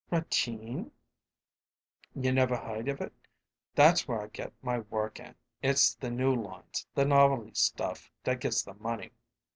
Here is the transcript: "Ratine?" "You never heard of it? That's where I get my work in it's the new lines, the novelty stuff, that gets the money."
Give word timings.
"Ratine?" 0.11 0.89
"You 2.15 2.31
never 2.31 2.57
heard 2.57 2.87
of 2.87 3.01
it? 3.01 3.13
That's 3.75 4.07
where 4.07 4.19
I 4.23 4.27
get 4.29 4.51
my 4.63 4.79
work 4.79 5.19
in 5.19 5.35
it's 5.61 5.93
the 5.93 6.09
new 6.09 6.35
lines, 6.35 6.87
the 6.95 7.05
novelty 7.05 7.53
stuff, 7.53 8.09
that 8.23 8.39
gets 8.39 8.63
the 8.63 8.73
money." 8.73 9.11